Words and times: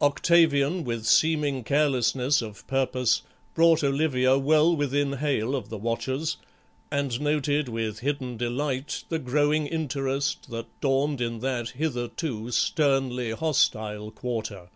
Octavian, 0.00 0.84
with 0.84 1.04
seeming 1.04 1.62
carelessness 1.62 2.40
of 2.40 2.66
purpose, 2.66 3.20
brought 3.54 3.84
Olivia 3.84 4.38
well 4.38 4.74
within 4.74 5.12
hail 5.12 5.54
of 5.54 5.68
the 5.68 5.76
watchers 5.76 6.38
and 6.90 7.20
noted 7.20 7.68
with 7.68 7.98
hidden 7.98 8.38
delight 8.38 9.04
the 9.10 9.18
growing 9.18 9.66
interest 9.66 10.48
that 10.50 10.64
dawned 10.80 11.20
in 11.20 11.40
that 11.40 11.68
hitherto 11.76 12.50
sternly 12.50 13.32
hostile 13.32 14.10
quarter. 14.10 14.70